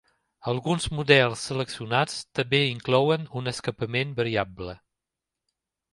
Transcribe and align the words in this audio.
Alguns 0.53 0.87
models 0.99 1.43
seleccionats 1.49 2.17
també 2.39 2.63
inclouen 2.71 3.29
un 3.41 3.53
escapament 3.53 4.19
variable. 4.21 4.79